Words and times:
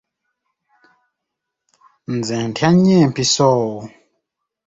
Nze 2.15 2.37
ntya 2.47 2.69
nnyo 2.73 2.95
empiso. 3.05 3.51